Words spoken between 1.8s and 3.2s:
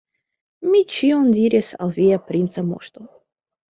al via princa moŝto.